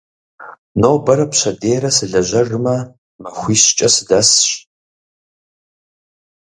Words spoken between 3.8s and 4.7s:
сыдэсщ.